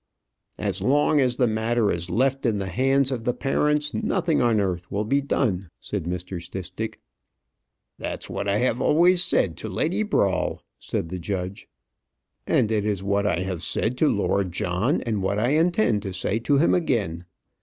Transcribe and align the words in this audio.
"As 0.57 0.81
long 0.81 1.19
as 1.19 1.35
the 1.35 1.45
matter 1.45 1.91
is 1.91 2.09
left 2.09 2.43
in 2.47 2.57
the 2.57 2.69
hands 2.71 3.11
of 3.11 3.23
the 3.23 3.35
parents, 3.35 3.93
nothing 3.93 4.41
on 4.41 4.59
earth 4.59 4.89
will 4.91 5.03
be 5.05 5.21
done," 5.21 5.69
said 5.79 6.05
Mr. 6.05 6.41
Stistick. 6.41 6.99
"That's 7.99 8.27
what 8.27 8.47
I 8.49 8.57
have 8.57 8.81
always 8.81 9.21
said 9.23 9.57
to 9.57 9.69
Lady 9.69 10.01
Brawl," 10.01 10.63
said 10.79 11.09
the 11.09 11.19
judge. 11.19 11.69
"And 12.47 12.71
it's 12.71 13.03
what 13.03 13.27
I 13.27 13.41
have 13.41 13.61
said 13.61 13.95
to 13.99 14.09
Lord 14.09 14.51
John; 14.51 15.01
and 15.01 15.21
what 15.21 15.37
I 15.37 15.49
intend 15.49 16.01
to 16.01 16.13
say 16.13 16.39
to 16.39 16.57
him 16.57 16.73
again. 16.73 17.25